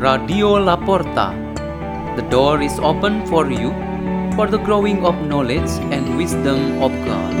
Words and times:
Radio 0.00 0.56
La 0.56 0.78
Porta. 0.80 1.36
The 2.16 2.24
door 2.30 2.62
is 2.62 2.78
open 2.80 3.26
for 3.26 3.52
you 3.52 3.68
for 4.34 4.46
the 4.48 4.56
growing 4.56 5.04
of 5.04 5.14
knowledge 5.28 5.68
and 5.92 6.16
wisdom 6.16 6.80
of 6.80 6.88
God. 7.04 7.34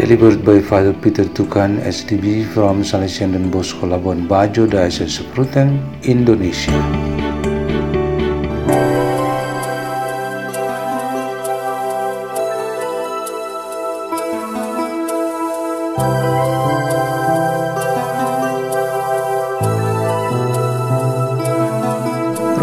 Delivered 0.00 0.42
by 0.42 0.62
Father 0.62 0.94
Peter 0.94 1.28
Tukan, 1.28 1.84
SDB 1.84 2.48
from 2.48 2.80
Salesian 2.80 3.36
Don 3.36 3.50
Bosco 3.50 3.84
Labuan 3.86 4.26
Bajo, 4.26 4.64
Diocese 4.64 5.20
Ruteng, 5.36 5.84
Indonesia. 6.08 7.11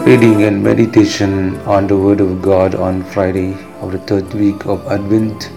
Reading 0.06 0.44
and 0.44 0.64
meditation 0.64 1.58
on 1.68 1.86
the 1.88 1.98
Word 1.98 2.22
of 2.22 2.42
God 2.42 2.74
on 2.74 3.04
Friday 3.04 3.54
of 3.82 3.92
the 3.92 4.00
third 4.00 4.34
week 4.34 4.66
of 4.66 4.86
Advent, 4.88 5.52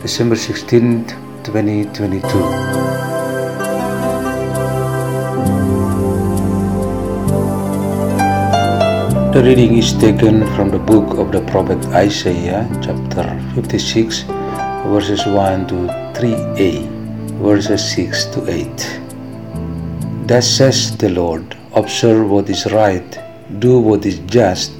December 0.00 0.36
16th, 0.36 1.10
2022. 1.44 2.20
The 9.32 9.42
reading 9.42 9.78
is 9.78 9.92
taken 9.94 10.46
from 10.54 10.70
the 10.70 10.78
book 10.78 11.18
of 11.18 11.32
the 11.32 11.40
prophet 11.50 11.84
Isaiah, 11.86 12.68
chapter 12.82 13.24
56, 13.54 14.22
verses 14.92 15.26
1 15.26 15.66
to 15.68 15.74
3a, 16.14 16.86
verses 17.38 17.92
6 17.94 18.24
to 18.26 18.50
8. 18.50 19.00
Thus 20.26 20.46
says 20.48 20.96
the 20.96 21.08
Lord 21.08 21.56
Observe 21.72 22.28
what 22.28 22.50
is 22.50 22.66
right, 22.72 23.29
do 23.58 23.80
what 23.80 24.06
is 24.06 24.18
just, 24.20 24.72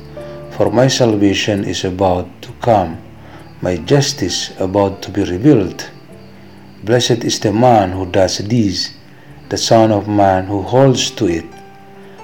for 0.53 0.71
my 0.71 0.87
salvation 0.87 1.65
is 1.65 1.85
about 1.85 2.29
to 2.43 2.53
come, 2.61 3.01
my 3.63 3.77
justice 3.77 4.53
about 4.61 5.03
to 5.03 5.11
be 5.11 5.25
revealed. 5.25 5.91
Blessed 6.85 7.25
is 7.25 7.41
the 7.41 7.53
man 7.53 7.93
who 7.93 8.07
does 8.07 8.39
this, 8.39 8.95
the 9.49 9.59
Son 9.59 9.91
of 9.91 10.09
Man 10.09 10.47
who 10.47 10.63
holds 10.63 11.11
to 11.13 11.27
it, 11.27 11.45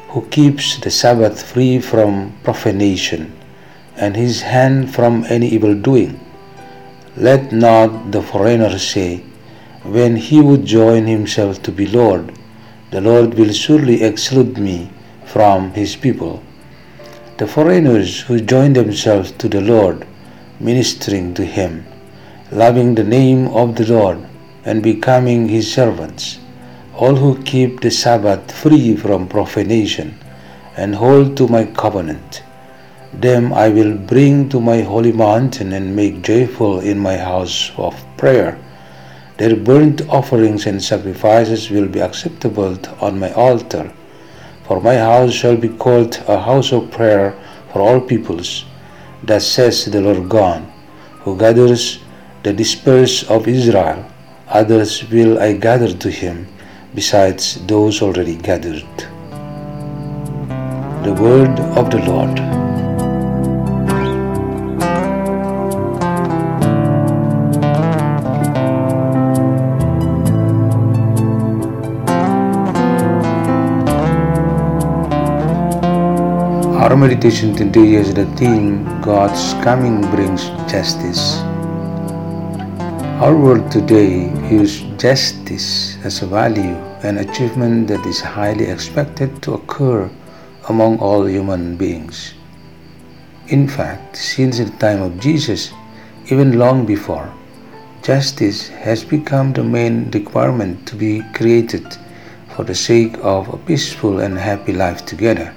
who 0.08 0.22
keeps 0.28 0.78
the 0.78 0.90
Sabbath 0.90 1.42
free 1.42 1.80
from 1.80 2.32
profanation, 2.44 3.32
and 3.96 4.16
his 4.16 4.42
hand 4.42 4.94
from 4.94 5.24
any 5.28 5.48
evil 5.48 5.74
doing. 5.74 6.20
Let 7.16 7.52
not 7.52 8.12
the 8.12 8.22
foreigner 8.22 8.78
say, 8.78 9.24
when 9.82 10.16
he 10.16 10.40
would 10.40 10.64
join 10.64 11.06
himself 11.06 11.62
to 11.62 11.72
be 11.72 11.86
Lord, 11.86 12.32
the 12.90 13.00
Lord 13.00 13.34
will 13.34 13.52
surely 13.52 14.02
exclude 14.02 14.58
me 14.58 14.90
from 15.36 15.70
his 15.74 15.94
people. 15.96 16.42
The 17.36 17.46
foreigners 17.46 18.22
who 18.22 18.40
join 18.40 18.72
themselves 18.72 19.32
to 19.32 19.50
the 19.50 19.60
Lord, 19.60 20.06
ministering 20.58 21.34
to 21.34 21.44
him, 21.44 21.84
loving 22.50 22.94
the 22.94 23.04
name 23.04 23.48
of 23.48 23.76
the 23.76 23.84
Lord, 23.92 24.18
and 24.64 24.82
becoming 24.82 25.46
his 25.46 25.70
servants, 25.70 26.38
all 26.94 27.16
who 27.16 27.42
keep 27.42 27.82
the 27.82 27.90
Sabbath 27.90 28.50
free 28.50 28.96
from 28.96 29.28
profanation, 29.28 30.18
and 30.74 30.94
hold 30.94 31.36
to 31.36 31.48
my 31.48 31.66
covenant, 31.66 32.42
them 33.12 33.52
I 33.52 33.68
will 33.68 33.94
bring 33.94 34.48
to 34.48 34.58
my 34.58 34.80
holy 34.80 35.12
mountain 35.12 35.74
and 35.74 35.94
make 35.94 36.22
joyful 36.22 36.80
in 36.80 36.98
my 36.98 37.18
house 37.18 37.72
of 37.76 37.94
prayer. 38.16 38.58
Their 39.36 39.54
burnt 39.54 40.00
offerings 40.08 40.64
and 40.64 40.82
sacrifices 40.82 41.68
will 41.68 41.88
be 41.88 42.00
acceptable 42.00 42.78
on 43.02 43.18
my 43.18 43.32
altar. 43.32 43.92
For 44.66 44.80
my 44.80 44.96
house 44.96 45.32
shall 45.32 45.56
be 45.56 45.68
called 45.68 46.16
a 46.26 46.40
house 46.40 46.72
of 46.72 46.90
prayer 46.90 47.38
for 47.72 47.80
all 47.80 48.00
peoples. 48.00 48.64
Thus 49.22 49.46
says 49.46 49.84
the 49.84 50.00
Lord 50.00 50.28
God, 50.28 50.62
who 51.20 51.36
gathers 51.38 52.00
the 52.42 52.52
dispersed 52.52 53.30
of 53.30 53.46
Israel. 53.46 54.04
Others 54.48 55.08
will 55.10 55.38
I 55.38 55.52
gather 55.54 55.92
to 55.92 56.10
him, 56.10 56.46
besides 56.94 57.64
those 57.66 58.02
already 58.02 58.36
gathered. 58.36 58.86
The 61.04 61.14
word 61.14 61.58
of 61.78 61.90
the 61.90 61.98
Lord. 61.98 62.55
Our 76.76 76.94
meditation 76.94 77.56
today 77.56 77.94
is 77.94 78.12
the 78.12 78.26
theme 78.36 78.84
God's 79.00 79.54
coming 79.64 80.02
brings 80.10 80.44
justice. 80.70 81.40
Our 83.24 83.34
world 83.34 83.72
today 83.72 84.28
views 84.48 84.84
justice 84.98 85.96
as 86.04 86.20
a 86.20 86.26
value 86.26 86.76
an 87.02 87.16
achievement 87.16 87.88
that 87.88 88.04
is 88.04 88.20
highly 88.20 88.66
expected 88.66 89.42
to 89.44 89.54
occur 89.54 90.10
among 90.68 90.98
all 90.98 91.24
human 91.24 91.76
beings. 91.78 92.34
In 93.48 93.66
fact, 93.66 94.14
since 94.14 94.58
the 94.58 94.68
time 94.76 95.00
of 95.00 95.18
Jesus, 95.18 95.72
even 96.26 96.58
long 96.58 96.84
before, 96.84 97.32
justice 98.02 98.68
has 98.68 99.02
become 99.02 99.54
the 99.54 99.64
main 99.64 100.10
requirement 100.10 100.86
to 100.88 100.94
be 100.94 101.22
created 101.32 101.96
for 102.54 102.64
the 102.64 102.74
sake 102.74 103.16
of 103.22 103.48
a 103.48 103.56
peaceful 103.56 104.20
and 104.20 104.36
happy 104.36 104.74
life 104.74 105.06
together. 105.06 105.54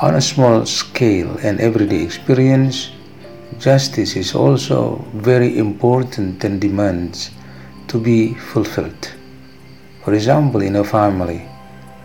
On 0.00 0.14
a 0.14 0.20
small 0.20 0.64
scale 0.64 1.36
and 1.42 1.58
everyday 1.60 2.04
experience, 2.04 2.90
justice 3.58 4.14
is 4.14 4.32
also 4.32 5.04
very 5.12 5.58
important 5.58 6.44
and 6.44 6.60
demands 6.60 7.32
to 7.88 7.98
be 7.98 8.34
fulfilled. 8.34 9.10
For 10.04 10.14
example, 10.14 10.62
in 10.62 10.76
a 10.76 10.84
family, 10.84 11.38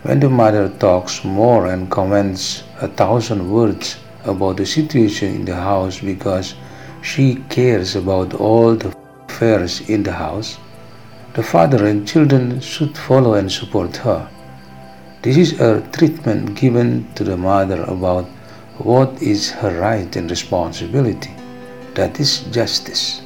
when 0.02 0.18
the 0.18 0.28
mother 0.28 0.70
talks 0.70 1.22
more 1.22 1.66
and 1.66 1.88
comments 1.88 2.64
a 2.80 2.88
thousand 2.88 3.48
words 3.48 3.96
about 4.24 4.56
the 4.56 4.66
situation 4.66 5.32
in 5.32 5.44
the 5.44 5.54
house 5.54 6.00
because 6.00 6.56
she 7.00 7.36
cares 7.48 7.94
about 7.94 8.34
all 8.34 8.74
the 8.74 8.92
affairs 9.28 9.88
in 9.88 10.02
the 10.02 10.14
house, 10.14 10.58
the 11.34 11.44
father 11.44 11.86
and 11.86 12.08
children 12.08 12.58
should 12.60 12.98
follow 12.98 13.34
and 13.34 13.52
support 13.52 13.94
her. 13.98 14.28
This 15.24 15.38
is 15.38 15.58
a 15.58 15.80
treatment 15.96 16.54
given 16.54 17.08
to 17.14 17.24
the 17.24 17.38
mother 17.38 17.82
about 17.84 18.26
what 18.76 19.22
is 19.22 19.50
her 19.52 19.80
right 19.80 20.14
and 20.16 20.28
responsibility. 20.28 21.30
That 21.94 22.20
is 22.20 22.40
justice. 22.52 23.22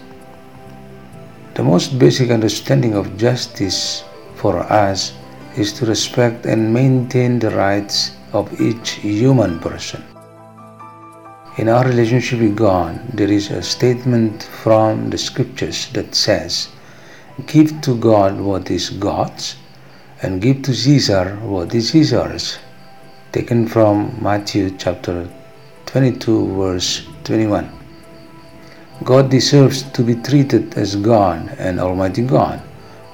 The 1.55 1.65
most 1.65 1.99
basic 1.99 2.31
understanding 2.31 2.95
of 2.95 3.17
justice 3.17 4.05
for 4.37 4.59
us 4.59 5.13
is 5.57 5.73
to 5.73 5.87
respect 5.87 6.47
and 6.47 6.73
maintain 6.73 7.41
the 7.41 7.51
rights 7.51 8.13
of 8.33 8.61
each 8.61 8.91
human 9.03 9.59
person. 9.59 10.05
In 11.57 11.69
our 11.69 11.85
relationship 11.85 12.39
with 12.39 12.55
God, 12.55 13.01
there 13.13 13.33
is 13.33 13.51
a 13.51 13.61
statement 13.61 14.45
from 14.45 15.11
the 15.11 15.19
scriptures 15.19 15.89
that 15.95 16.15
says, 16.15 16.69
Give 17.47 17.81
to 17.81 17.97
God 17.97 18.39
what 18.39 18.71
is 18.71 18.91
God's 18.91 19.57
and 20.21 20.43
give 20.43 20.63
to 20.63 20.75
Caesar 20.75 21.37
what 21.43 21.75
is 21.75 21.91
Caesar's. 21.91 22.59
Taken 23.31 23.69
from 23.69 24.19
Matthew 24.21 24.77
chapter 24.77 25.29
22, 25.87 26.57
verse 26.57 27.07
21. 27.23 27.71
God 29.05 29.31
deserves 29.31 29.83
to 29.93 30.03
be 30.03 30.17
treated 30.17 30.77
as 30.77 30.97
God 30.97 31.55
and 31.59 31.79
Almighty 31.79 32.23
God, 32.23 32.59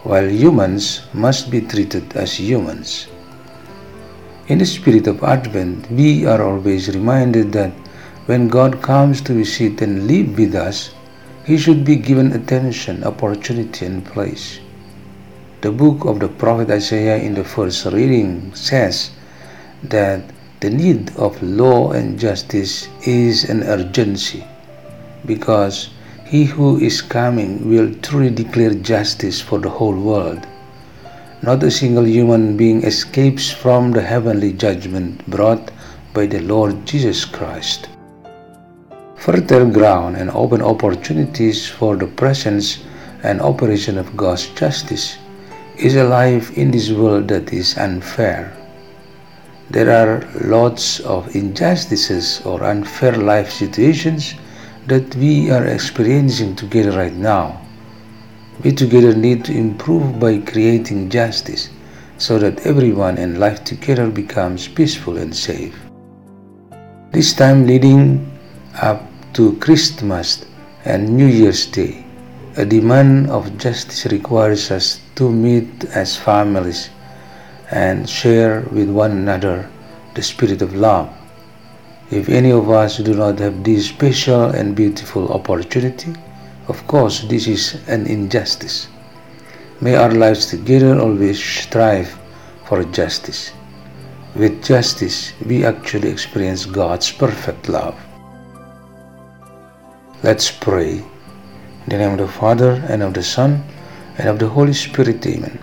while 0.04 0.26
humans 0.26 1.02
must 1.12 1.50
be 1.50 1.60
treated 1.60 2.16
as 2.16 2.40
humans. 2.40 3.06
In 4.48 4.58
the 4.58 4.66
spirit 4.66 5.06
of 5.06 5.22
Advent, 5.22 5.90
we 5.90 6.24
are 6.24 6.42
always 6.42 6.88
reminded 6.88 7.52
that 7.52 7.72
when 8.26 8.48
God 8.48 8.80
comes 8.80 9.20
to 9.22 9.34
visit 9.34 9.82
and 9.82 10.06
live 10.06 10.38
with 10.38 10.54
us, 10.54 10.94
He 11.44 11.58
should 11.58 11.84
be 11.84 11.96
given 11.96 12.32
attention, 12.32 13.04
opportunity, 13.04 13.84
and 13.84 14.02
place. 14.02 14.60
The 15.64 15.72
book 15.72 16.04
of 16.04 16.20
the 16.20 16.28
prophet 16.28 16.68
Isaiah 16.68 17.16
in 17.16 17.32
the 17.32 17.42
first 17.42 17.86
reading 17.86 18.54
says 18.54 19.12
that 19.84 20.20
the 20.60 20.68
need 20.68 21.16
of 21.16 21.42
law 21.42 21.92
and 21.92 22.18
justice 22.18 22.86
is 23.06 23.48
an 23.48 23.62
urgency 23.62 24.44
because 25.24 25.88
he 26.26 26.44
who 26.44 26.76
is 26.76 27.00
coming 27.00 27.66
will 27.66 27.94
truly 28.02 28.28
declare 28.28 28.74
justice 28.74 29.40
for 29.40 29.58
the 29.58 29.70
whole 29.70 29.98
world. 29.98 30.46
Not 31.40 31.62
a 31.62 31.70
single 31.70 32.06
human 32.06 32.58
being 32.58 32.84
escapes 32.84 33.50
from 33.50 33.90
the 33.90 34.02
heavenly 34.02 34.52
judgment 34.52 35.26
brought 35.30 35.70
by 36.12 36.26
the 36.26 36.42
Lord 36.42 36.84
Jesus 36.84 37.24
Christ. 37.24 37.88
Fertile 39.16 39.70
ground 39.70 40.18
and 40.18 40.30
open 40.32 40.60
opportunities 40.60 41.66
for 41.66 41.96
the 41.96 42.08
presence 42.08 42.84
and 43.22 43.40
operation 43.40 43.96
of 43.96 44.14
God's 44.14 44.48
justice 44.48 45.16
is 45.84 45.96
a 45.96 46.04
life 46.04 46.56
in 46.56 46.70
this 46.70 46.90
world 46.90 47.28
that 47.28 47.52
is 47.52 47.76
unfair. 47.76 48.56
There 49.68 49.90
are 49.92 50.24
lots 50.40 51.00
of 51.00 51.36
injustices 51.36 52.40
or 52.46 52.64
unfair 52.64 53.12
life 53.12 53.50
situations 53.50 54.34
that 54.86 55.14
we 55.16 55.50
are 55.50 55.66
experiencing 55.66 56.56
together 56.56 56.92
right 56.92 57.12
now. 57.12 57.60
We 58.62 58.72
together 58.72 59.14
need 59.14 59.44
to 59.44 59.52
improve 59.52 60.18
by 60.18 60.38
creating 60.38 61.10
justice 61.10 61.68
so 62.16 62.38
that 62.38 62.64
everyone 62.64 63.18
in 63.18 63.38
life 63.38 63.62
together 63.62 64.08
becomes 64.08 64.66
peaceful 64.66 65.18
and 65.18 65.36
safe. 65.36 65.76
This 67.12 67.34
time 67.34 67.66
leading 67.66 68.24
up 68.80 69.02
to 69.34 69.58
Christmas 69.58 70.46
and 70.86 71.14
New 71.14 71.26
Year's 71.26 71.66
Day, 71.66 72.06
a 72.56 72.64
demand 72.64 73.28
of 73.30 73.58
justice 73.58 74.06
requires 74.06 74.70
us 74.70 75.00
to 75.16 75.28
meet 75.30 75.84
as 75.86 76.16
families 76.16 76.88
and 77.72 78.08
share 78.08 78.60
with 78.70 78.88
one 78.88 79.10
another 79.10 79.68
the 80.14 80.22
spirit 80.22 80.62
of 80.62 80.74
love. 80.74 81.12
If 82.12 82.28
any 82.28 82.52
of 82.52 82.70
us 82.70 82.98
do 82.98 83.12
not 83.12 83.40
have 83.40 83.64
this 83.64 83.88
special 83.88 84.50
and 84.50 84.76
beautiful 84.76 85.32
opportunity, 85.32 86.14
of 86.68 86.86
course, 86.86 87.22
this 87.22 87.48
is 87.48 87.82
an 87.88 88.06
injustice. 88.06 88.86
May 89.80 89.96
our 89.96 90.12
lives 90.12 90.46
together 90.46 91.00
always 91.00 91.42
strive 91.42 92.16
for 92.66 92.84
justice. 92.84 93.52
With 94.36 94.64
justice, 94.64 95.32
we 95.44 95.64
actually 95.64 96.08
experience 96.08 96.66
God's 96.66 97.10
perfect 97.10 97.68
love. 97.68 97.98
Let's 100.22 100.52
pray. 100.52 101.04
In 101.84 101.90
the 101.90 101.98
name 101.98 102.12
of 102.12 102.18
the 102.18 102.28
Father, 102.28 102.82
and 102.88 103.02
of 103.02 103.12
the 103.12 103.22
Son, 103.22 103.62
and 104.16 104.26
of 104.26 104.38
the 104.38 104.48
Holy 104.48 104.72
Spirit. 104.72 105.26
Amen. 105.26 105.58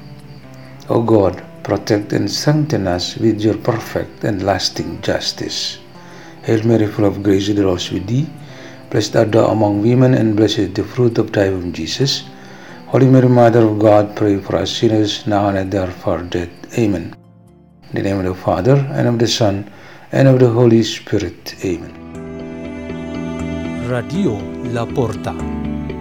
O 0.87 1.01
God, 1.01 1.41
protect 1.63 2.13
and 2.13 2.29
strengthen 2.29 2.85
us 2.87 3.15
with 3.17 3.41
your 3.41 3.57
perfect 3.57 4.23
and 4.23 4.43
lasting 4.43 5.01
justice. 5.01 5.79
Hail 6.43 6.63
Mary, 6.63 6.85
full 6.85 7.05
of 7.05 7.23
grace, 7.23 7.47
the 7.47 7.63
Lord 7.63 7.79
is 7.79 7.91
with 7.91 8.05
thee. 8.05 8.27
Blessed 8.91 9.15
art 9.15 9.31
thou 9.31 9.47
among 9.47 9.81
women, 9.81 10.13
and 10.13 10.35
blessed 10.35 10.59
is 10.59 10.73
the 10.73 10.83
fruit 10.83 11.17
of 11.17 11.31
thy 11.31 11.49
womb, 11.49 11.73
Jesus. 11.73 12.23
Holy 12.87 13.07
Mary, 13.07 13.27
Mother 13.27 13.65
of 13.65 13.79
God, 13.79 14.15
pray 14.15 14.37
for 14.37 14.57
us 14.57 14.71
sinners, 14.77 15.25
now 15.25 15.47
and 15.47 15.57
at 15.57 15.71
the 15.71 15.81
hour 15.81 15.87
of 15.87 16.07
our 16.07 16.21
death. 16.21 16.77
Amen. 16.77 17.15
In 17.89 17.95
the 17.95 18.01
name 18.03 18.19
of 18.19 18.25
the 18.25 18.35
Father, 18.35 18.75
and 18.91 19.07
of 19.07 19.17
the 19.17 19.27
Son, 19.27 19.71
and 20.11 20.27
of 20.27 20.37
the 20.37 20.49
Holy 20.49 20.83
Spirit. 20.83 21.55
Amen. 21.65 21.97
Radio 23.89 24.33
La 24.71 24.85
Porta. 24.85 25.60